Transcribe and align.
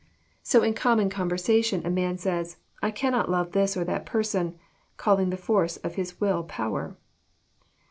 So 0.41 0.63
in 0.63 0.73
common 0.73 1.11
conversation 1.11 1.85
a 1.85 1.91
man 1.91 2.17
says, 2.17 2.57
*'I 2.81 2.89
cannot 2.89 3.29
love 3.29 3.51
this 3.51 3.77
or 3.77 3.83
that 3.83 4.03
person, 4.03 4.57
calling 4.97 5.29
the 5.29 5.37
force 5.37 5.77
of 5.77 5.93
his 5.93 6.19
will 6.19 6.41
power." 6.41 6.97